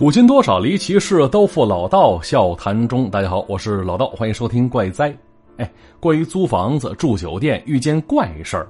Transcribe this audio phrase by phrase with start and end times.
[0.00, 3.10] 古今多少离奇事，都付老道笑谈中。
[3.10, 5.14] 大家好，我是老道，欢迎收听怪哉。
[5.58, 5.70] 哎，
[6.00, 8.66] 关于租房子、住酒店遇见怪事儿，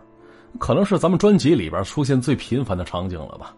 [0.58, 3.54] 可能是咱们专辑里边出现最频繁的场景了吧？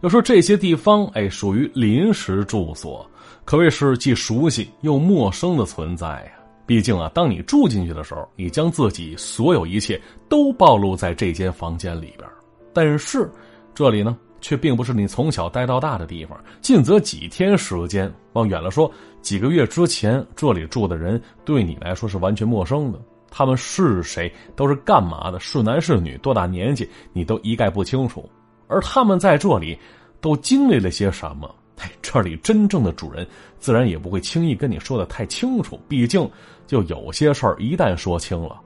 [0.00, 3.08] 要说这些地方，哎，属于临时住所，
[3.44, 6.32] 可谓是既熟悉又陌生的存在呀。
[6.66, 12.28] 毕竟啊，当你住进去的时候，你将自己所有一切都暴露在这间房间里边。
[12.72, 13.30] 但是，
[13.72, 14.18] 这里呢？
[14.44, 23.00] 却并不是你从小待到大的地方，尽则几天时间，往远了说，几个月之前这里住的人对你来说是完全陌生的。
[23.30, 28.28] 他们是谁，都是干嘛的，是男是女，多大年纪，你都一概不清楚。
[28.68, 29.78] 而他们在这里
[30.20, 31.50] 都经历了些什么？
[31.78, 33.26] 哎，这里真正的主人
[33.58, 35.80] 自然也不会轻易跟你说的太清楚。
[35.88, 36.30] 毕竟，
[36.66, 38.60] 就有些事儿一旦说清了，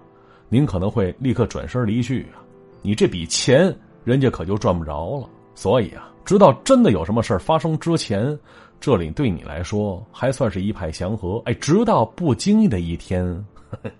[0.48, 2.42] 您可能会立刻转身离去啊，
[2.82, 3.72] 你这笔钱
[4.02, 5.30] 人家可就赚不着了。
[5.58, 8.38] 所以啊，直到真的有什么事发生之前，
[8.78, 11.42] 这里对你来说还算是一派祥和。
[11.46, 13.44] 哎，直到不经意的一天，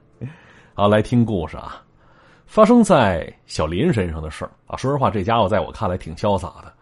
[0.72, 1.82] 好来听故事啊，
[2.46, 4.76] 发生在小林身上的事啊。
[4.76, 6.72] 说实话，这家伙在我看来挺潇洒的，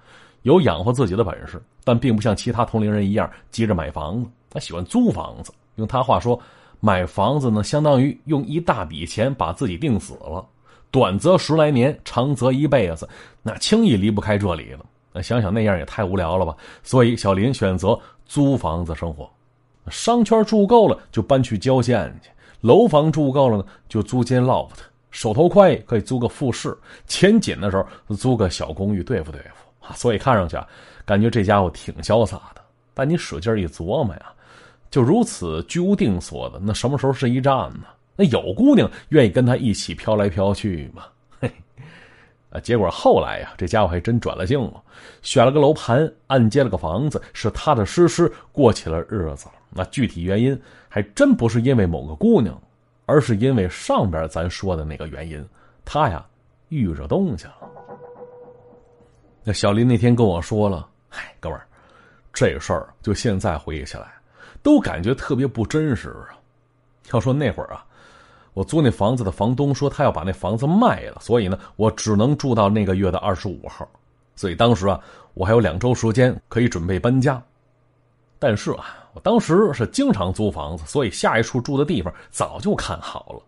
[0.43, 5.51] 有养活自己的本事，但并不像其他同龄人一样急着买房子，他喜欢租房子。
[5.77, 6.39] 用他话说，
[6.81, 10.47] 买房子呢，相当于用一大笔钱把自己定死了。
[10.97, 13.07] 短则十来年，长则一辈子，
[13.43, 14.79] 那轻易离不开这里了。
[15.13, 16.57] 那想想那样也太无聊了吧？
[16.83, 19.31] 所以小林选择租房子生活。
[19.91, 22.31] 商圈住够了就搬去郊县去，
[22.63, 24.71] 楼房住够了呢就租间 loft，
[25.11, 26.75] 手头宽可以租个复式，
[27.07, 29.93] 钱紧的时候租个小公寓对付对付。
[29.95, 30.67] 所以看上去啊，
[31.05, 32.63] 感觉这家伙挺潇洒的。
[32.95, 34.33] 但你使劲一琢磨呀，
[34.91, 37.85] 就如此居无定所的，那什么时候是一站呢？
[38.17, 41.05] 那有姑娘愿意跟他一起飘来飘去吗？
[41.39, 41.53] 嘿，
[42.51, 44.83] 啊，结果后来呀，这家伙还真转了性了，
[45.21, 49.47] 选了个楼盘，按揭了个房子，是踏踏实实过起了日子。
[49.69, 52.59] 那具体原因还真不是因为某个姑娘，
[53.05, 55.47] 而是因为上边咱说的那个原因，
[55.85, 56.25] 他呀
[56.71, 57.57] 遇着东西了。
[59.45, 61.69] 那小林那天跟我说了，嗨，哥们儿，
[62.33, 64.11] 这事儿就现在回忆起来，
[64.63, 66.35] 都感觉特别不真实啊。
[67.13, 67.86] 要说那会儿啊。
[68.57, 73.87] 我租那房子的房东说他要把那房子卖了，所以呢，我只能住到那个月的二十五号。
[74.35, 74.99] 所以当时啊，
[75.35, 77.43] 我还有两周时间可以准备搬家。
[78.39, 83.43] 但是啊，我当时是经常租房子，所以下一处住的地方早就看好了。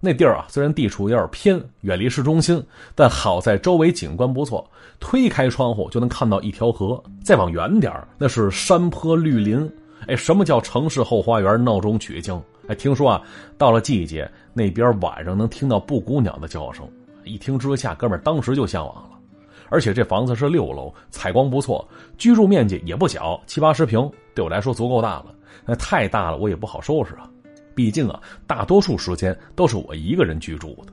[0.00, 2.64] 那地儿啊，虽然地处有点偏，远离市中心，
[2.94, 4.66] 但好在周围景观不错，
[4.98, 7.02] 推开窗户就能看到一条河。
[7.22, 9.70] 再往远点那是山坡绿林。
[10.06, 12.42] 哎，什么叫城市后花园闹中取静？
[12.66, 13.20] 哎，听说啊，
[13.58, 16.88] 到了季节，那边晚上能听到布谷鸟的叫声。
[17.24, 19.10] 一听之下，哥们当时就向往了。
[19.68, 25.26] 而且这房子是六楼，采光不错，居住面积也不小，七八十平，对我来说足够大了。
[25.66, 27.28] 那太大了，我也不好收拾啊。
[27.74, 30.92] 毕竟啊，大多数时间都是我一个人居住的。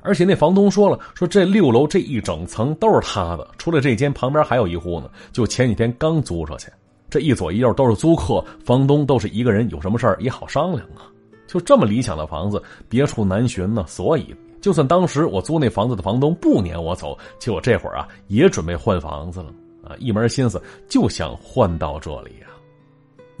[0.00, 6.70] 而且那房东说了，说这六楼这一整层都是他的，除了这间，旁边还有一户呢，就前几天刚租出去。
[7.10, 11.10] 这一左一右都是租客，房东都是一个人，有什么事儿也好商量啊。
[11.48, 13.84] 就这么理想的房子，别处难寻呢。
[13.88, 19.50] 所以，就算当时我租那房子的房东不撵我走，其实我这会儿啊也准备换房子了
[19.82, 22.54] 啊，一门心思就想换到这里啊。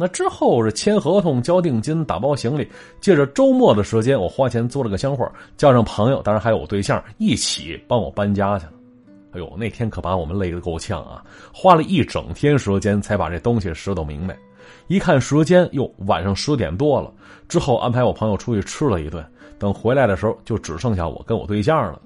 [0.00, 2.66] 那之后是签合同、交定金、打包行李，
[3.00, 8.72] 借着周末的时间，我花钱租了个厢货叫上朋友，当然还有我对象一起帮我搬家去了。
[9.32, 11.22] 哎呦，那天可把我们累得够呛啊！
[11.52, 14.34] 花了一整天时间才把这东西拾掇明白。
[14.88, 17.12] 一看时间，又晚上十点多了。
[17.46, 19.24] 之后安排我朋友出去吃了一顿，
[19.58, 22.00] 等回来的时候就只剩下我跟我对象了。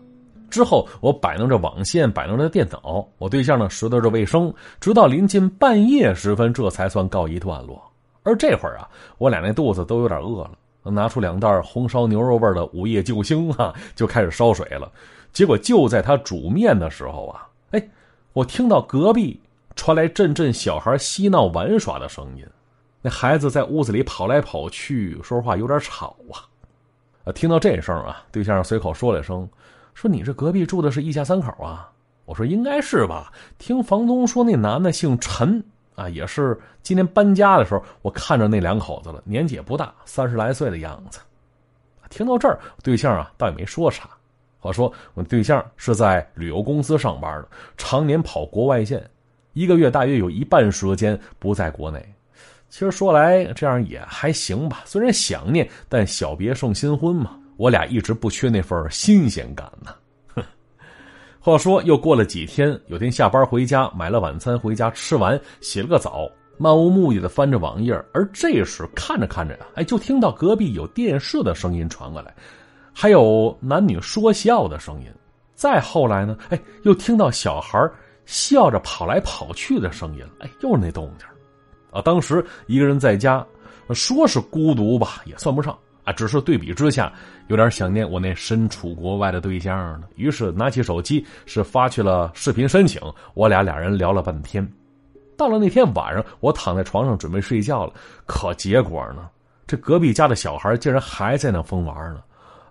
[0.51, 7.83] 之后我摆弄着网线，摆弄着电脑，我对象呢拾掇着卫生，直到临近半夜时分，这才算告一段落。
[8.25, 8.89] 而这会儿啊，
[9.19, 14.91] 我俩那肚子都有点饿了，拿出两袋红烧牛肉味的午夜救星啊，就开始烧水了。
[15.33, 17.89] 结果就在他煮面的时候啊，哎，
[18.33, 19.41] 我听到隔壁
[19.75, 22.45] 传来阵阵小孩嬉闹玩耍的声音，
[23.03, 26.47] 那孩子在屋子里跑来跑去，说话有点吵啊。
[27.25, 29.49] 啊，听到这声啊，对象随口说了声
[29.93, 31.91] ：“说你这隔壁住的是一家三口啊？”
[32.25, 35.63] 我说：“应该是吧。”听房东说那男的姓陈
[35.95, 41.21] 啊，也是今天搬家的时候我看着那两口子了，年纪也不大，三十来岁的样子。
[42.09, 44.09] 听到这儿，对象啊倒也没说啥。
[44.59, 49.09] 话说，我对象是在旅游公司上班的，常年跑国外线，
[49.55, 52.15] 一个月大约有一半时间不在国内。
[52.73, 57.39] 其实说来这样也还行吧，虽然想念，但小别胜新婚嘛。
[57.59, 59.95] 我俩一直不缺那份新鲜感呢。
[61.39, 66.27] 话说又过了几天，有天下班回家，买了晚餐回家吃完，洗了个澡，
[66.57, 72.35] 漫无目的的翻着网页，而这时看着看着呀，哎，就听到隔壁有电视的声音传过来，
[72.91, 75.13] 还有男女说笑的声音。
[75.55, 77.87] 再后来呢，哎，又听到小孩
[78.25, 81.27] 笑着跑来跑去的声音，哎，又是那动静
[81.93, 82.03] 啊！
[82.03, 83.47] 当时一个人在家，
[83.91, 85.77] 说是孤独吧，也算不上。
[86.05, 87.13] 啊，只是对比之下，
[87.47, 90.09] 有点想念我那身处国外的对象呢。
[90.17, 93.01] 于是拿起手机，是发去了视频申请。
[93.35, 94.69] 我俩俩人聊了半天。
[95.37, 97.93] 到了那天晚上，我躺在床上准备睡觉了，
[98.27, 99.29] 可结果呢，
[99.65, 102.21] 这隔壁家的小孩竟然还在那疯玩呢。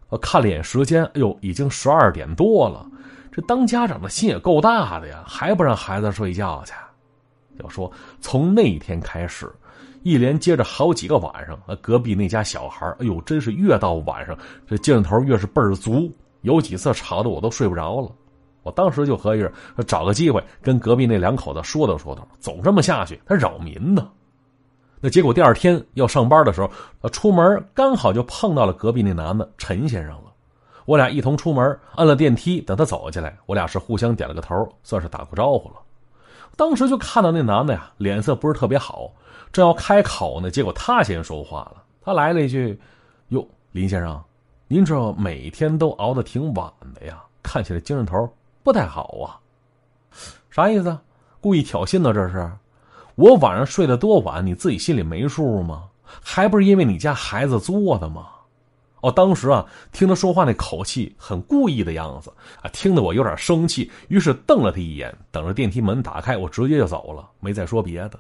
[0.09, 2.85] 我看了眼时间，哎呦，已经十二点多了。
[3.31, 6.73] 这当家长的心也够大的呀，还不让孩子睡觉去。
[7.61, 9.51] 要说从那一天开始。
[10.03, 14.35] 一连接着好几个晚上，啊，隔壁那家小孩哎呦，真是越到晚上
[14.67, 16.11] 这劲头越是倍儿足，
[16.41, 18.11] 有几次吵得我都睡不着了。
[18.63, 19.51] 我当时就合计着
[19.83, 24.09] 找个机会跟隔壁那两口子说道说道，总这么下去他扰民呢。
[24.99, 30.33] 那结果第二天要上班的时候，出门刚好就碰到了隔壁那男的陈先生了。
[30.85, 35.75] 我俩一同出门，按了电梯，等他走进来，我俩是互相点了个头，算是打过招呼了。
[36.55, 39.11] 当时就看到那男的呀，脸色不是特别好。
[39.51, 41.83] 正要开口呢，结果他先说话了。
[42.01, 42.79] 他来了一句
[43.29, 44.21] ：“哟，林先生，
[44.67, 48.29] 您这每天都熬得挺晚的呀，看起来精神头
[48.63, 49.39] 不太好啊。”
[50.49, 50.97] 啥意思？
[51.39, 52.13] 故意挑衅呢？
[52.13, 52.51] 这是？
[53.15, 55.89] 我晚上睡得多晚，你自己心里没数吗？
[56.23, 58.27] 还不是因为你家孩子做的吗？
[59.01, 62.31] 哦，当时啊，听他说话那口气很故意的样子
[62.61, 68.19] 啊，听得我有点生气，于是瞪了他一眼，等着电梯门打开，我直接就走了，没再说别的。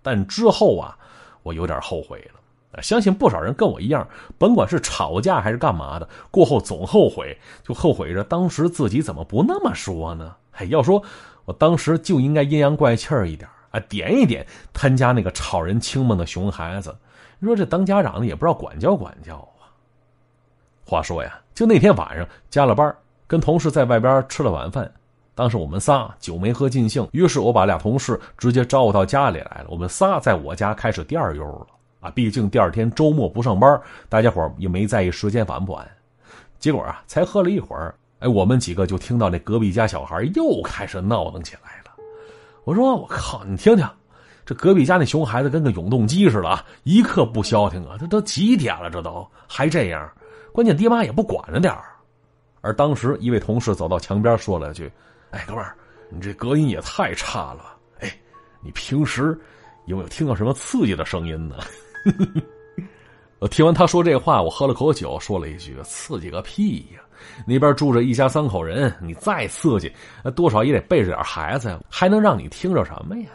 [0.00, 0.96] 但之后啊，
[1.42, 2.40] 我有点后悔了。
[2.80, 4.08] 相信不少人跟我一样，
[4.38, 10.36] 甭管是吵架还是干嘛的，过后总后悔，就后悔着当时自己怎么不那么说呢？
[10.52, 11.02] 嘿，要说
[11.44, 16.96] 我当时就应该阴阳怪气一点啊，点一点他家那个吵人清梦的熊孩子。
[17.40, 19.46] 你说这当家长的也不知道管教管教。
[20.84, 22.94] 话说呀，就那天晚上加了班，
[23.26, 24.90] 跟同事在外边吃了晚饭。
[25.34, 29.66] 当时我们仨酒没喝尽兴，于是我把俩同事直接招呼到家里来了。
[29.68, 31.66] 我们仨在我家开始第二悠了
[32.00, 32.10] 啊！
[32.10, 33.80] 毕竟第二天周末不上班，
[34.10, 35.88] 大家伙也没在意时间晚不晚。
[36.58, 41.90] 结果啊，才喝了一会儿，哎，我们几个就听到那隔壁家小孩又开始闹腾起来了。
[42.64, 43.88] 我说：“我靠，你听听，
[44.44, 47.96] 这隔壁家那熊孩子跟个永动机似的啊，一刻不消停啊！
[47.98, 50.12] 这都几点了，这都还这样，
[50.52, 51.84] 关键爹妈也不管着点儿
[52.60, 54.90] 而当时一位同事走到墙边说了句。
[55.30, 55.74] 哎，哥们儿，
[56.10, 57.76] 你这隔音也太差了。
[58.00, 58.14] 哎，
[58.60, 59.36] 你平时
[59.86, 61.56] 有没有听到什么刺激的声音呢？
[63.38, 67.00] 我 听完他说这话，我喝了口酒，说了一句：“刺激个屁呀！
[67.46, 69.92] 那边住着一家三口人，你再刺激，
[70.36, 73.30] 多少也得背着点孩子呀，还能让你听着什么呀？”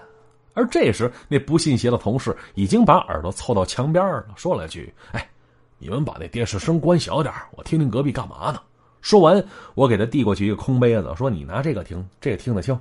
[0.53, 5.27] 而这时，那不信邪的同事已经把耳朵凑到墙边了，说了句：“哎，
[5.77, 8.59] 你们把那电视声关小点我听听隔壁干嘛呢。”
[9.01, 9.41] 说完，
[9.75, 12.77] 我给他递过去一个空杯子，说：“你拿这个听，这个听得清。”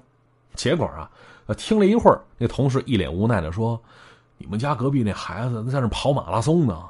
[0.57, 1.09] 结果啊，
[1.57, 3.81] 听了一会儿，那同事一脸无奈的说
[4.39, 6.83] ：“你们家隔壁那孩子在那跑马拉松呢，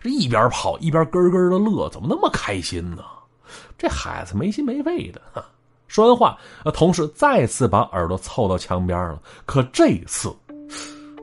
[0.00, 3.02] 这一边跑一边咯咯的乐，怎么那么开心呢？
[3.76, 5.20] 这孩子没心没肺的。”
[5.88, 6.38] 说完话，
[6.72, 9.20] 同事再次把耳朵凑到墙边了。
[9.44, 10.34] 可这次，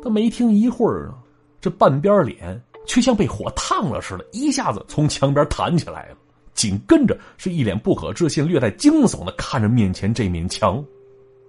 [0.03, 1.15] 他没听一会儿啊，
[1.61, 6.17] 这半边脸却像被火烫了似的，一下子从墙边弹起来了。
[6.53, 10.83] 紧跟着是一脸不可置信、略带惊悚的看着面前这面墙。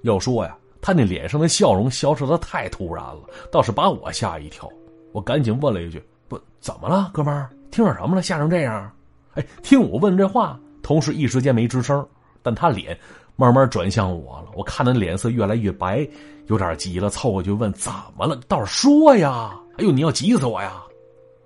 [0.03, 4.69] 要说呀，他那脸上的笑容消失的太突然了，倒是把我吓一跳。
[5.13, 7.49] 我赶紧问了一句：“不，怎么了，哥们儿？
[7.71, 8.23] 听着什么了？
[8.23, 8.91] 吓成这样？”
[9.35, 12.07] 哎，听我问这话，同事一时间没吱声，
[12.43, 12.99] 但他脸
[13.37, 14.47] 慢慢转向我了。
[14.57, 16.07] 我看他脸色越来越白，
[16.49, 18.39] 有点急了，凑过去问：“怎么了？
[18.49, 20.83] 倒是说呀！”哎呦，你要急死我呀！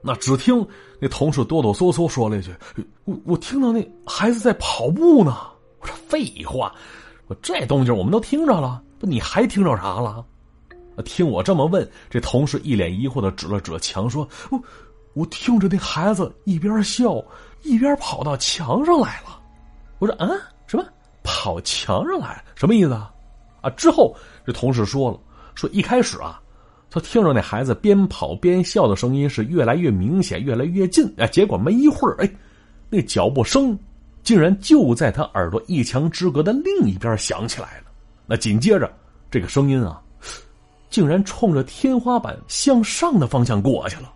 [0.02, 0.66] 那只听
[0.98, 2.54] 那同事哆哆嗦嗦说了一句
[3.04, 5.36] ：“我我听到那孩子在跑步呢。”
[5.80, 6.74] 我说：“废话，
[7.26, 10.24] 我这动静我们都听着了，你还听着啥了？”
[11.04, 14.60] 听我这么问，这同事一脸疑惑的指了指墙，说：“我
[15.14, 17.22] 我听着那孩子一边笑
[17.62, 19.40] 一边跑到墙上来了。”
[19.98, 20.28] 我说：“啊，
[20.66, 20.84] 什么
[21.22, 22.44] 跑墙上来？
[22.54, 23.10] 什么意思啊？”
[23.62, 24.14] 啊，之后
[24.46, 25.18] 这同事说了，
[25.54, 26.40] 说一开始啊。
[26.90, 31.10] 他听着那孩子边跑边笑的声音是越来越明显，越来越近。
[31.18, 32.28] 哎，结果没一会儿，哎，
[32.88, 33.78] 那脚步声
[34.24, 37.84] 竟然就在他耳朵一墙之隔的另一边响起来了。
[38.26, 38.90] 那紧接着，
[39.30, 40.02] 这个声音啊，
[40.90, 44.12] 竟然冲着天花板向上的方向过去了。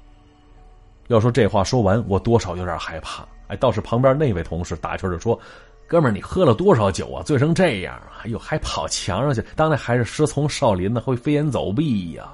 [1.09, 3.25] 要说这话说完，我多少有点害怕。
[3.47, 5.39] 哎，倒是旁边那位同事打趣着说
[5.87, 7.23] ：“哥们儿，你喝了多少酒啊？
[7.23, 8.25] 醉成这样啊？
[8.25, 9.45] 哎呦，还跑墙上去？
[9.55, 12.33] 当那还是师从少林呢，会飞檐走壁呀？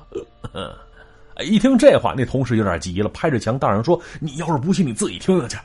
[1.42, 5.59] 一听这话，那同事有点急了，拍着墙大声说：“你要是不信，你自己听听去。”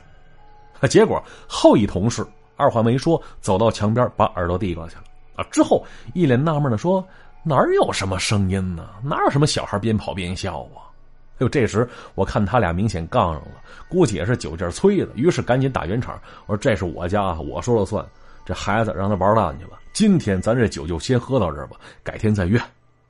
[0.88, 2.26] 结果后一同事
[2.56, 5.02] 二话没说，走到墙边，把耳朵递过去了。
[5.36, 7.06] 啊，之后一脸纳闷的说
[7.44, 8.88] ：“哪有什么声音呢？
[9.02, 10.88] 哪有什么小孩边跑边笑啊？”
[11.36, 18.04] 哎呦，这时我看他俩明显杠上了，估计也是酒劲催的，于是赶紧打圆场，我说：“这是我家，我说了算。
[18.44, 19.72] 这孩子让他玩烂去了。
[19.92, 22.58] 今天咱这酒就先喝到这儿吧，改天再约。”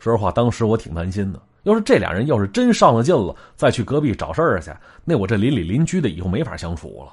[0.00, 1.40] 说实话，当时我挺担心的。
[1.62, 4.70] 要是这俩人要是真上了劲了，再去隔壁找事儿去，
[5.04, 7.12] 那我这邻里邻居的以后没法相处了。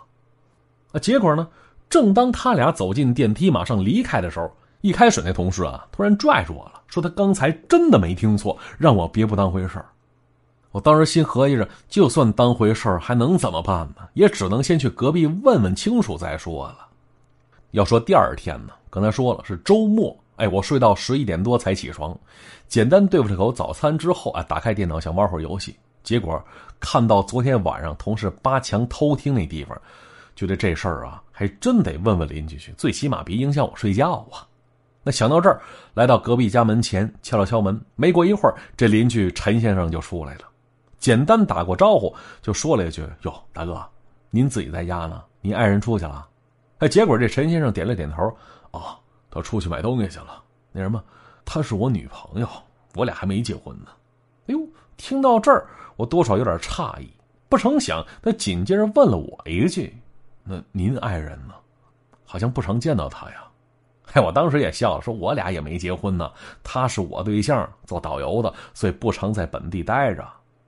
[0.93, 1.47] 啊，结果呢，
[1.89, 4.51] 正当他俩走进电梯，马上离开的时候，
[4.81, 9.85] 一开始那同事啊，突然拽住我了，说他刚才真的没听错，让我别不当回事儿。
[10.73, 14.09] 我当时心合计着，就算当回事儿，还能怎么办呢？
[14.15, 16.87] 也只能先去隔壁问问清楚再说了。
[17.71, 20.13] 要说第二天呢，刚才说了是周末。
[20.37, 22.17] 哎，我睡到十一点多才起床，
[22.67, 26.43] 简单对付这口早餐之后啊，打开电脑想玩会儿游戏，结果
[26.79, 29.79] 看到昨天晚上同事扒墙偷听那地方，
[30.35, 34.41] 觉得这事儿啊，还真得问问邻居去，最起码别影响我睡觉啊。
[35.03, 35.61] 那想到这儿，
[35.93, 40.41] 来到隔壁家门前敲了敲门，没过一会儿，这邻居陈先生就出来了，
[41.03, 43.85] 简单打过招呼，就说了一句：“哟，大哥，
[44.29, 45.21] 您自己在家呢？
[45.41, 46.25] 您爱人出去了？”
[46.79, 48.33] 哎，结果这陈先生点了点头，
[48.71, 48.97] 哦。
[49.29, 50.41] 他出去买东西去了。
[50.71, 51.03] 那什么，
[51.43, 52.47] 她是我女朋友，
[52.95, 53.89] 我俩还没结婚呢。
[54.47, 55.67] 哎呦，听到这儿，
[55.97, 57.09] 我多少有点诧异。
[57.49, 59.93] 不成想，他紧接着问了我一句
[60.45, 61.53] ：“那您爱人呢？
[62.23, 63.43] 好像不常见到他呀。
[64.13, 66.31] ”哎，我当时也笑了，说：“我俩也没结婚呢。
[66.63, 70.25] 他是我对象，做导游的，所以不常在本地待着。”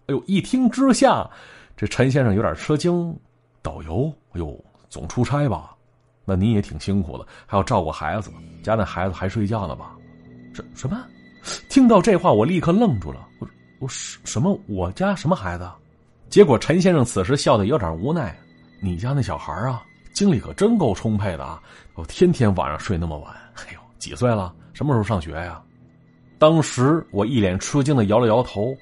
[0.08, 1.30] 哎呦，一听之下，
[1.76, 3.18] 这陈先生有点吃惊
[3.62, 4.14] ：“导游？
[4.34, 5.76] 哎呦，总出差吧？”
[6.28, 8.32] 那您也挺辛苦的，还要照顾孩子，
[8.64, 9.96] 家那孩子还睡觉呢吧？
[10.54, 11.06] 什什么？
[11.70, 13.28] 听到这话，我立刻愣住了。
[13.40, 13.48] 我
[13.80, 14.60] 我什什么？
[14.68, 15.70] 我家什么孩子？
[16.30, 18.36] 结果陈先生此时笑得有点无奈。
[18.82, 19.84] 你家那小孩啊，
[20.14, 21.62] 精力可真够充沛的啊！
[21.94, 23.32] 我天天晚上睡那么晚。
[23.56, 24.54] 哎呦，几岁了？
[24.74, 25.62] 什么时候上学呀？
[26.40, 28.76] 当时我一脸吃惊的摇了摇头，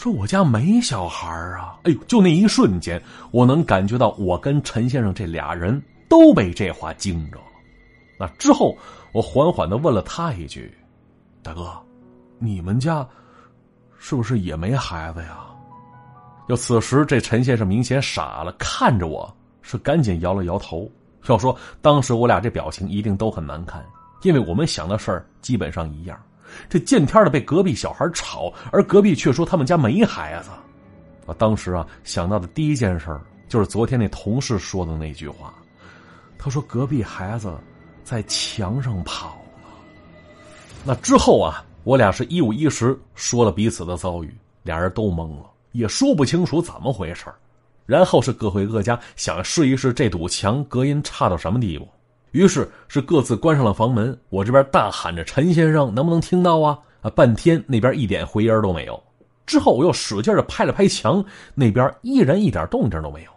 [0.00, 1.78] 说我家没小孩啊！
[1.84, 3.00] 哎呦，就那一瞬间，
[3.32, 5.80] 我能感觉到我跟陈先生这俩人。
[6.08, 7.44] 都被这话惊着了。
[8.18, 8.76] 那之后，
[9.12, 10.76] 我缓缓的问了他一句
[11.40, 11.70] ：“大哥，
[12.40, 13.08] 你们家
[13.96, 15.38] 是不是也没孩子呀？”
[16.48, 20.90] 就此时，这陈先生明显傻了，看着我是赶紧摇了摇头。
[21.26, 23.86] 要说当时我俩这表情一定都很难看，
[24.22, 26.20] 因为我们想的事儿基本上一样。
[26.68, 30.50] 这见天的被隔壁小孩吵，而隔壁却说他们家没孩子。
[31.26, 35.54] 我当时啊想到的第一件事就是昨天那同事说的那句话。
[36.42, 37.54] 他说：“隔壁孩子
[38.02, 39.68] 在墙上跑了。”
[40.82, 47.26] 那之后啊，我俩是一五一十说了彼此的遭遇，俩人都懵了，也说不清楚怎么回事
[47.84, 51.86] 然后是各回各家，想试一试这堵墙隔音差到什么地步。
[52.32, 54.18] 于是是各自关上了房门。
[54.28, 59.02] 我这边大喊着：“陈先生，能不能听到啊？”啊，半天那边一点回音都没有。
[59.46, 63.30] 之后我又使劲的拍了拍墙，那边依然一点动静都没有。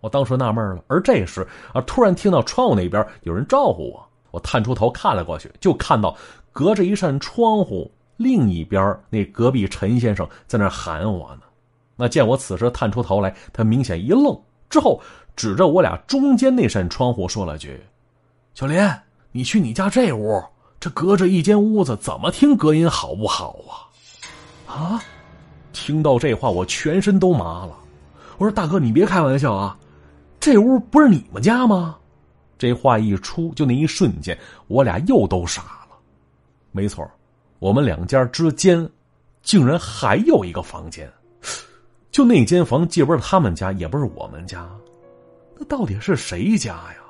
[0.00, 4.04] 我当时纳闷了，而这时啊，突然听到窗户那边有人招呼我。
[4.30, 6.16] 我探出头看了过去，就看到
[6.52, 11.42] 隔着一扇窗户另一边那隔壁陈先生在那喊我呢。
[11.94, 14.36] 那见我此时探出头来，他明显一愣，
[14.70, 14.98] 之后
[15.36, 17.78] 指着我俩中间那扇窗户说了句
[18.54, 18.78] ：“小林，
[19.32, 20.42] 你去你家这屋，
[20.78, 23.88] 这隔着一间屋子，怎么听隔音好不好啊？”
[24.72, 25.02] 啊！
[25.72, 27.78] 听到这话，我全身都麻了。
[28.36, 29.76] 我说：“大哥，你别开玩笑啊！”
[30.38, 31.96] 这屋不是你们家吗？
[32.58, 35.96] 这话一出，就那一瞬间，我俩又都傻了。
[36.72, 37.10] 没错，
[37.58, 38.88] 我们两家之间，
[39.42, 41.10] 竟然还有一个房间。
[42.10, 44.68] 就那间房，既不是他们家，也不是我们家，
[45.58, 47.01] 那到底是谁家呀？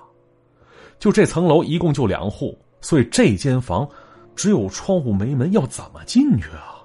[1.03, 3.89] 就这层楼一共就两户，所以这间房
[4.37, 6.79] 只有窗户没门，要怎么进去啊？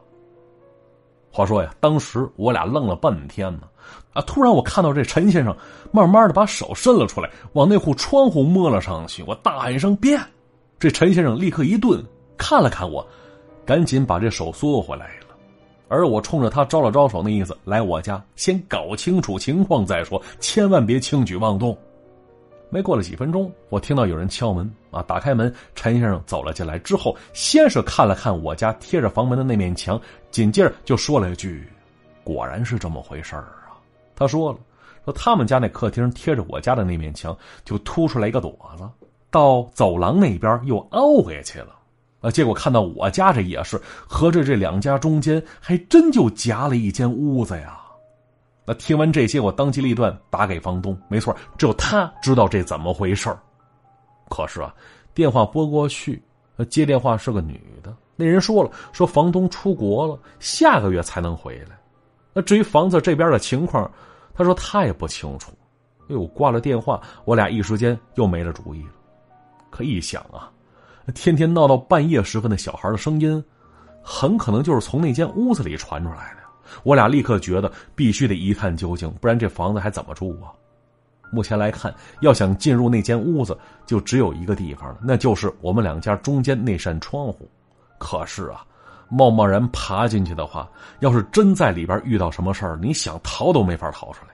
[1.32, 3.68] 话说呀，当时我俩愣了半天呢，
[4.14, 4.22] 啊！
[4.24, 5.56] 突然我看到这陈先生
[5.92, 9.22] 慢慢的把手伸了出来，往那户窗户摸了上去。
[9.28, 10.20] 我大喊一声“变”，
[10.80, 12.04] 这陈先生立刻一顿，
[12.40, 13.06] 看了看我，
[13.68, 15.38] 赶紧把这手缩回来了。
[15.90, 21.78] 而我冲着他招了招手，那意思来我家先搞清楚情况再说，千万别轻举妄动。
[22.70, 25.02] 没过了几分钟，我听到有人敲门啊！
[25.04, 26.78] 打开门，陈先生走了进来。
[26.80, 30.00] 之后，先是看了看我家贴着房门的那面墙，
[30.32, 31.66] 紧接着就说了一句
[32.26, 33.80] ：“果然是这么回事儿啊！”
[34.16, 34.60] 他说了
[35.06, 38.84] ：“说他们家那客厅贴着我家的那面墙，就凸出来一个垛子，
[39.32, 41.74] 到走廊那边又凹回去了。
[42.20, 47.80] 啊，结果看到我家这也是，合着这两家中间还真就夹了一间屋子呀。
[48.68, 53.34] 那听完这些，我当机立断打给房东，没错，只有他知道这怎么回事
[54.30, 54.76] 可是啊，
[55.14, 56.22] 电话拨过去，
[56.70, 61.80] 接电话是个女的，那人说了，说房东出国了，下个月才能回来。
[62.34, 63.90] 那至于房子这边的情况，
[64.34, 65.54] 他说他也不清楚。
[66.02, 68.92] 哎呦，挂了电话，我俩一时间又没了主意了。
[69.70, 70.52] 可一想啊。
[71.16, 73.42] 天天闹到半夜时分的小孩的声音，
[74.04, 76.42] 很可能就是从那间屋子里传出来的。
[76.84, 80.52] 我俩立刻觉得必须得一探究竟，不然这房子还怎么住啊？
[81.30, 87.50] 目前来看，要想进入那间屋子，就只有一个地方了，那就是我们两家中间那扇窗户。
[87.98, 88.66] 可是啊，
[89.10, 90.70] 贸贸然爬进去的话，
[91.00, 94.32] 要是真在里边遇到什么事儿，你想逃都没法逃出来。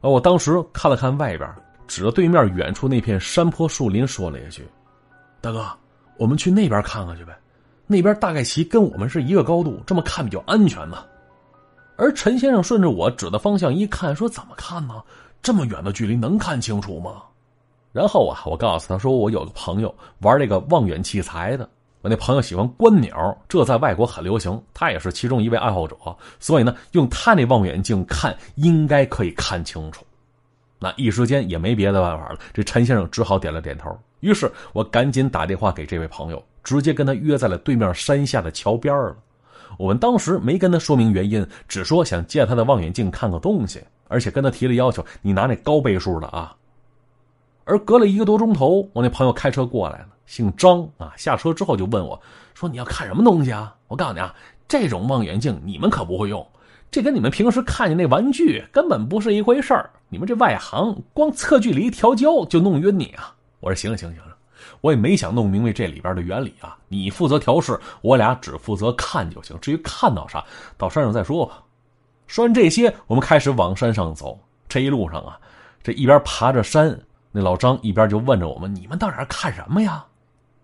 [0.00, 1.48] 啊，我当时看了看外边，
[1.86, 4.66] 指着对面远处那片山坡树林，说了一句。
[5.40, 5.64] 大哥，
[6.16, 7.38] 我们去那边看看去呗，
[7.86, 11.04] 那边大概其跟我们是一个高度，这么看比较安全嘛。
[12.00, 14.94] 而陈先生顺着我指的方向一看，说：“怎么看呢？
[15.42, 17.22] 这么远的距离能看清楚吗？”
[17.92, 21.68] 然后啊，我告诉他说：“我有个朋友玩这个望远器材的，
[22.00, 25.94] 我那朋友喜欢观鸟，这在外国很流行，他也是其中一位爱好者，
[26.38, 30.02] 所以呢，用他那望远镜看，应该可以看清楚。”
[30.80, 33.94] 那一时间也没别的办法了，这陈先生只好点了点头。
[34.20, 39.14] 于是我赶紧打电话给这位朋友，直接跟他约在了对面山下的桥边了。
[39.78, 46.54] 我们当时没跟他说明原因，只说想借他的望远镜看个东西，而且跟他提了要求，你拿那高倍数的啊。
[47.64, 51.12] 而隔了一个多钟头，我那朋友开车过来了，姓张啊。
[51.16, 52.20] 下车之后就问我，
[52.54, 53.74] 说你要看什么东西啊？
[53.86, 54.34] 我告诉你啊，
[54.66, 56.44] 这种望远镜你们可不会用。
[56.90, 63.32] 这跟你们平时看见那玩具根本不是一回事儿，你们这外行光测距离调焦就弄晕你啊！
[63.60, 64.22] 我说行行行，
[64.80, 66.76] 我也没想弄明白这里边的原理啊。
[66.88, 69.58] 你负责调试，我俩只负责看就行。
[69.60, 70.44] 至于看到啥，
[70.76, 71.62] 到山上再说吧。
[72.26, 74.38] 说完这些，我们开始往山上走。
[74.68, 75.38] 这一路上啊，
[75.82, 76.98] 这一边爬着山，
[77.32, 80.04] 那老张一边就问着我们：“你们到哪看什么呀？”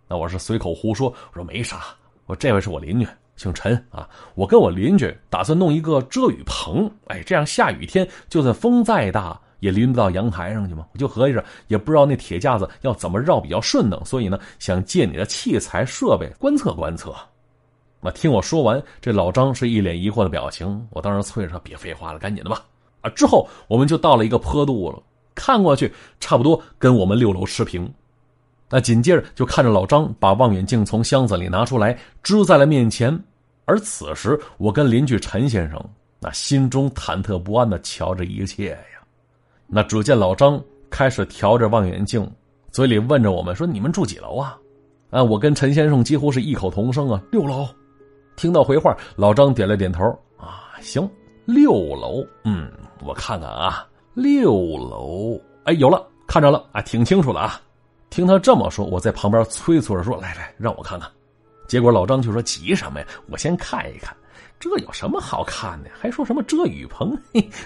[0.09, 1.83] 那我是随口胡说，我说没啥。
[2.27, 3.09] 我这位是我邻居。
[3.37, 10.87] 姓陈啊，我跟我邻居打算弄一个遮雨棚，哎，这样下雨天就算风再大也淋不到阳台上去嘛。
[10.93, 17.15] 我就合计着，也不知道那铁架子要怎么绕比较顺当，所以呢，想借你的器材设备观测观测。
[18.01, 20.87] 那听我说完，这老张是一脸疑惑的表情。
[20.91, 22.65] 我当时催着他别废话了，赶紧的吧。
[23.01, 25.03] 啊，之后我们就到了一个坡度了，
[25.35, 27.93] 看过去差不多跟我们六楼持平。
[28.69, 33.19] 那紧接着就看着老张把望远镜从箱子里拿出来，支在了面前。
[33.65, 35.83] 而此时，我跟邻居陈先生
[36.21, 38.96] 那心中忐忑不安的瞧着一切呀。
[39.69, 42.29] 那只见老张开始调着望远镜，
[42.71, 44.57] 嘴里问着我们说：“你们住几楼啊？”
[45.11, 47.67] 啊，我跟陈先生几乎是异口同声啊：“六楼。”
[48.37, 50.05] 听到回话，老张点了点头
[50.37, 51.09] ：“啊，行，
[51.45, 52.25] 六楼。
[52.45, 52.71] 嗯，
[53.05, 55.41] 我看看啊，六楼。
[55.65, 57.61] 哎，有了，看着了啊，挺清楚了啊。”
[58.11, 61.11] 听他这么说，我在旁边催促着说：“来来，让我看看。”
[61.67, 63.07] 结果老张就说：“急什么呀？
[63.29, 64.17] 我先看一看，
[64.59, 65.91] 这有什么好看的？
[65.93, 67.17] 还说什么遮雨棚？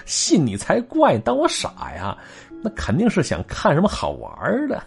[0.05, 1.17] 信你才怪！
[1.19, 2.17] 当我傻呀？
[2.63, 4.83] 那肯定是想看什么好玩的。”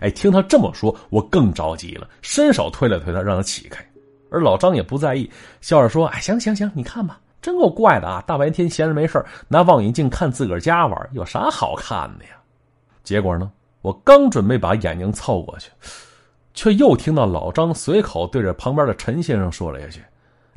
[0.00, 3.84] 哎，听他这么说，我更着急了，伸手推了推他，让他起开。
[4.30, 5.30] 而老张也不在意，
[5.60, 8.22] 笑着说：“哎，行行行，你看吧，真够怪的啊！
[8.26, 12.30] 大白天闲着没事拿望远镜看自个儿家玩，有啥好看的呀？”
[13.02, 13.50] 结果呢？
[13.80, 15.70] 我刚准备把眼睛凑过去，
[16.52, 20.02] 却又听到老张随口对着旁边的陈先生说了一句：“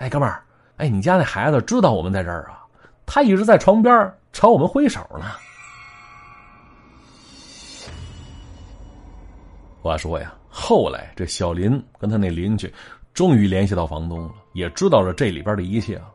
[0.02, 0.44] 哎，哥们儿，
[0.78, 2.66] 哎，你家那孩子知道我们在这儿啊？
[3.06, 5.26] 他一直在床边朝我们挥手呢。”
[9.80, 12.74] 话说呀，后来这小林跟他那邻居
[13.14, 16.10] 终于联系到房东了，也知道了这里边的一切了。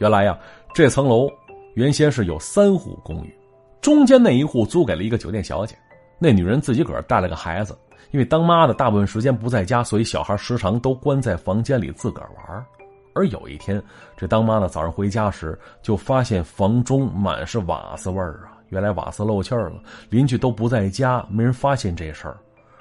[0.00, 0.36] 原来呀，
[0.74, 1.30] 这层楼
[1.74, 3.32] 原先是有三户公寓，
[3.80, 5.78] 中间那一户租给了一个酒店小姐。
[6.18, 7.78] 那女人自己个儿带了个孩子，
[8.10, 12.66] 因为当妈的大部分时间不在家，所以小孩时常都关在房间里自个儿玩。
[13.20, 13.82] 而有一天，
[14.16, 18.56] 这当妈的早上回家时，就发现房中满是瓦斯味儿啊！
[18.70, 22.38] 原来瓦斯漏气儿了，邻居都不在家，没人发现这事儿。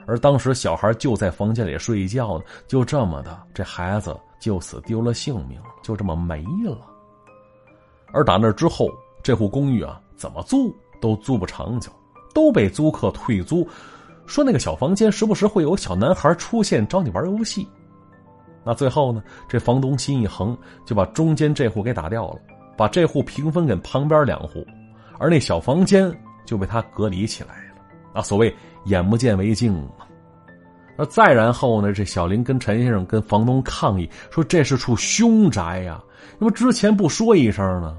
[0.08, 6.78] 而当时小孩就在房间里睡觉呢，就这么的，这孩子就此丢了性命，就这么没了。
[8.14, 8.90] 而打那之后，
[9.22, 11.92] 这户公寓啊，怎么租都租不长久。
[12.34, 13.68] 都被租客退租，
[14.26, 17.68] 说那个小房间时不时会有小男孩出现找你玩游戏。
[18.64, 22.40] 那最后呢，这房东心一横，就把中间这户给打掉了，
[22.78, 24.66] 把这户平分给旁边两户，
[25.18, 26.12] 而那小房间
[26.46, 27.82] 就被他隔离起来了。
[28.14, 28.54] 啊，所谓
[28.86, 30.06] 眼不见为净嘛。
[30.98, 36.04] 那再然后呢，这小林跟陈先生跟房东抗议说这是处凶宅呀，
[36.38, 37.96] 那么之前不说一声呢？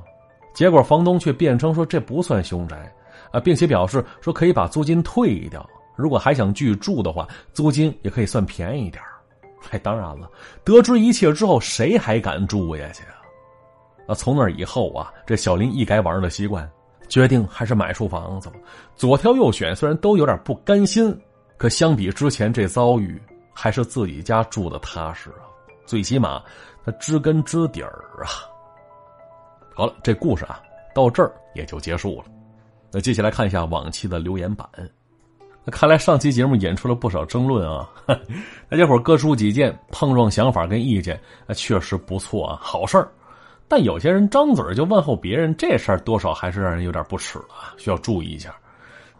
[0.52, 2.92] 结果房东却辩称说这不算凶宅
[3.32, 9.02] 啊，并且表示说可以把租金退掉，如果还想继续住的话，租金也可以算便宜一点。
[9.70, 10.28] 哎，当然了，
[10.64, 13.20] 得知一切之后，谁还敢住下去啊？
[14.08, 16.68] 啊，从那以后啊，这小林一改往日的习惯，
[17.08, 18.56] 决定还是买处房子吧。
[18.96, 21.16] 左挑右选，虽然都有点不甘心，
[21.56, 23.20] 可相比之前这遭遇，
[23.54, 25.46] 还是自己家住的踏实啊。
[25.86, 26.42] 最起码，
[26.84, 28.26] 他知根知底儿啊。
[29.74, 30.60] 好了，这故事啊，
[30.94, 32.24] 到这儿也就结束了。
[32.90, 34.68] 那接下来看一下往期的留言板。
[35.64, 37.88] 那看来上期节目引出了不少争论啊，
[38.68, 43.10] 大家伙各抒己见，碰撞想法跟意见，那确实不错啊，好事儿。
[43.68, 48.54] 但有些人张嘴就问候别人，这事儿多少还是让人有点不耻的，需要注意一下。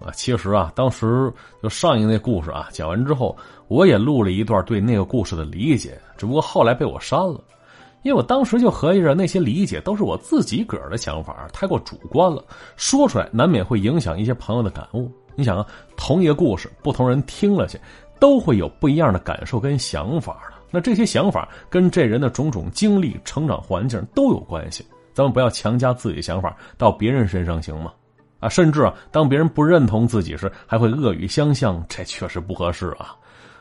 [0.01, 1.31] 啊，其实啊，当时
[1.63, 3.37] 就上映那故事啊，讲完之后，
[3.69, 7.39] 我也录了一段对那个故事的理解，只不过后来被我删了，
[8.03, 12.43] 因为我当时就合计着那些理解都是我自己个儿的想法，太过主观了，
[12.77, 15.13] 说出来难免会影响一些朋友的感悟。
[15.35, 15.67] 你想啊，
[15.97, 17.79] 同一个故事，不同人听了去，
[18.19, 20.53] 都会有不一样的感受跟想法。
[20.71, 24.85] 那这些想法跟这人的种种经历、成长环境都有关系。
[25.13, 27.93] 咱们不要强加自己的想法到别人身上，行吗？
[28.39, 33.17] 啊，甚至啊，当别人不认同自己时，还会恶语相向，这确实不合适啊。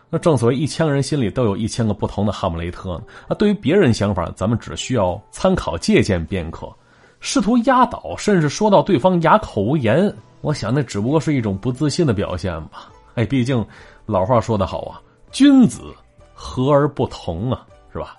[0.09, 3.03] 那正所谓一千个人心里都有一千个不同的哈姆雷特呢。
[3.27, 6.67] 啊，对于别人想法，咱们只需要参考借鉴便可。
[7.19, 10.13] 试图压倒，甚至说到对方哑口无言。
[10.41, 12.89] 我想，那只不过是一种不自信的表现吧。
[13.15, 13.65] 哎，毕竟
[14.05, 15.01] 老话说得好啊
[15.31, 15.81] ，“君子
[16.33, 18.15] 和而不同啊”，是吧？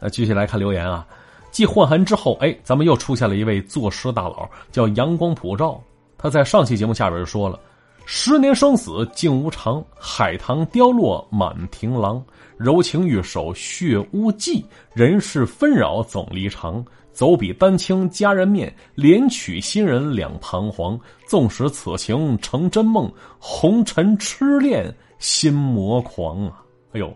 [0.00, 1.06] 那继续来看留言啊。
[1.52, 5.80] 继换寒之后，哎，咱们又出现了一位作诗大佬，叫阳光普照。
[6.18, 7.58] 他在上期节目下边就说了
[8.04, 12.20] ：“十年生死竟无常，海棠凋落满庭廊。
[12.56, 16.84] 柔情玉手血污迹，人世纷扰总离肠。”
[17.20, 20.98] 走笔丹青佳人面，怜取新人两彷徨。
[21.26, 26.64] 纵使此情成真梦，红尘痴恋心魔狂啊！
[26.92, 27.14] 哎呦，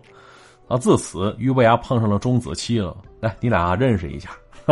[0.67, 2.95] 啊，自此俞伯牙碰上了钟子期了。
[3.19, 4.29] 来，你俩认识一下，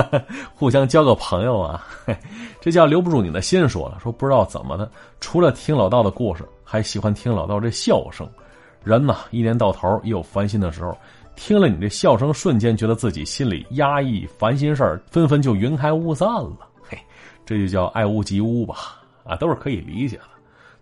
[0.53, 1.83] 互相交个朋友啊！
[2.61, 3.67] 这叫留不住你的心。
[3.67, 4.87] 说了，说不知道怎么的，
[5.19, 8.29] 除了听老道的故事，还喜欢听老道这笑声。
[8.83, 10.95] 人呐，一年到头也有烦心的时候。
[11.35, 16.57] 听了你这笑声，瞬间觉得自己心里压抑、烦心事儿纷纷就云开雾散了。
[16.81, 16.97] 嘿，
[17.45, 19.01] 这就叫爱屋及乌吧？
[19.23, 20.23] 啊，都是可以理解的。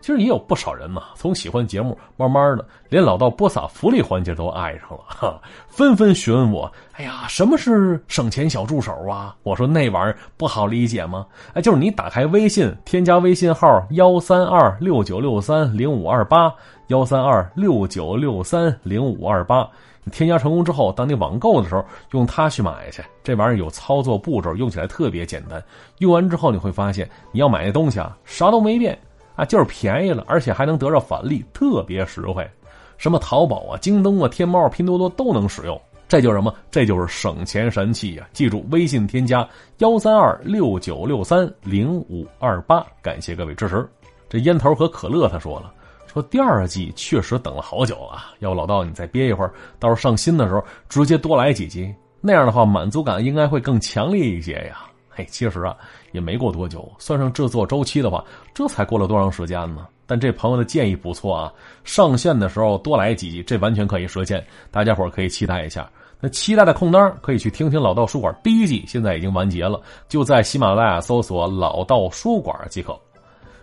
[0.01, 11.27] 其实也有不少人嘛，从喜欢节目，慢慢的连老道播撒福利环节都爱上了，哈，纷纷询问我：“哎呀，什么是省钱小助手啊？”我说：“那玩意儿不好理解吗？
[11.53, 16.51] 哎，就是你打开微信，添加微信号幺三二六九六三零五二八
[16.87, 19.69] 幺三二六九六三零五二八。”
[20.11, 23.03] 添加成功之后，当你网购的时候，用它去买去。
[23.23, 25.63] 这玩意儿有操作步骤，用起来特别简单。
[25.99, 28.97] 用完之后，你会发现你要买那东西啊，啥都没变
[29.35, 32.49] 啊，就是便宜了，而且还能得到返利，特别实惠。
[32.97, 35.79] 什么淘宝啊、京东啊、天猫、拼多多都能使用。
[36.07, 36.53] 这就是什么？
[36.69, 38.27] 这就是省钱神器呀！
[38.33, 43.87] 记住，微信添加幺三二六九六三零五二八，感谢各位支持。
[44.27, 45.73] 这烟头和可乐，他说了。
[46.11, 54.85] 说第二季确实等了好久了，要不老道你再憋一会儿，到时候上新的时候直接多来几集，那样的话满足感应该会更强烈一些呀。
[55.09, 55.75] 嘿，其实啊
[56.11, 59.87] 也没过多久，算上制作周期的话，这才过了多长时间呢？
[60.05, 61.53] 但这朋友的建议不错啊，
[61.85, 65.89] 上线的时候多来几集，这完全可以实现，大家伙可以期待一下。
[66.19, 72.99] 那期待的空当可以去听听老道书馆第一季，现在已经完结了，就在喜马拉雅搜索“老道书馆”即可。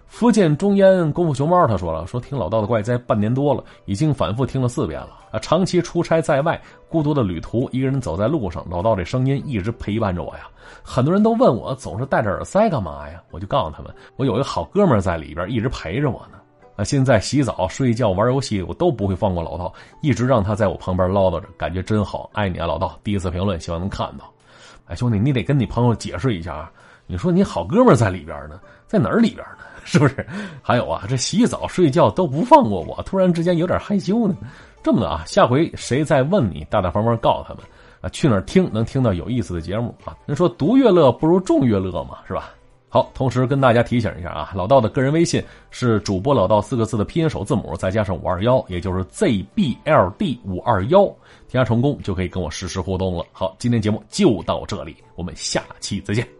[0.09, 5.39] 福建中烟功夫熊猫他说了：“说听老道的怪哉半年多了，已经反复听了四遍了啊！
[5.39, 10.49] 长期出差在外，孤独的旅途，一个人走在路上，老道这声音一直陪伴着我呀。
[10.83, 13.23] 很多人都问我，总是戴着耳塞干嘛呀？
[13.31, 16.39] 我就告诉他们，我有一个好哥们在里边，一直陪着我呢。
[16.77, 22.31] 啊，现在洗澡、睡觉、玩游戏，我都不会放过老道，一直让他在我旁边唠叨着，感觉真好。
[22.33, 22.99] 爱你啊，老道！
[23.05, 24.25] 第一次评论，希望能看到。
[24.87, 26.73] 哎，兄弟，你得跟你朋友解释一下啊！
[27.07, 30.27] 你说你好哥们在里边呢，在哪儿里边呢？”是不是？
[30.61, 34.37] 还有啊，这洗澡睡觉都不放过我，突然之间有点害羞呢。
[34.83, 37.63] 这么的啊，下回谁再问你，大大方方告诉他们
[38.03, 40.15] 啊，去哪听能听到有意思的节目啊？
[40.27, 42.51] 人说独乐乐不如众乐乐嘛，是吧？
[42.91, 51.05] 好，同时跟大家提醒一下啊，老道的个人微信是主播老道四个字的拼音首字母再加上五二幺，也就是 zbld 五二幺，
[51.49, 53.25] 添加成功就可以跟我实时互动了。
[53.33, 56.38] 好，今天节目就到这里，我们下期再见。